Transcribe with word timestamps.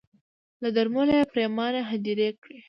له 0.61 0.69
درملو 0.75 1.13
یې 1.19 1.29
پرېماني 1.33 1.81
هدیرې 1.89 2.29
کړې 2.41 2.59